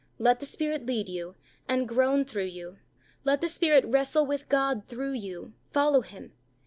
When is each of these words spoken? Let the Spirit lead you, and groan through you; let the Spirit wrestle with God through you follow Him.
Let 0.17 0.39
the 0.39 0.47
Spirit 0.47 0.87
lead 0.87 1.09
you, 1.09 1.35
and 1.69 1.87
groan 1.87 2.25
through 2.25 2.45
you; 2.47 2.77
let 3.23 3.39
the 3.39 3.47
Spirit 3.47 3.85
wrestle 3.85 4.25
with 4.25 4.49
God 4.49 4.87
through 4.87 5.13
you 5.13 5.53
follow 5.73 6.01
Him. 6.01 6.33